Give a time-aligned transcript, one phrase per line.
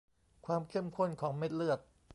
[0.45, 1.79] ความเข้มข้นของเม็ดเลือด